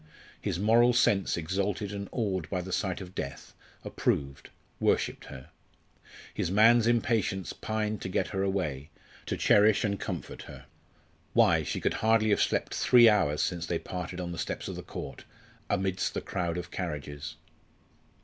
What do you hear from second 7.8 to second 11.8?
to get her away, to cherish and comfort hen Why, she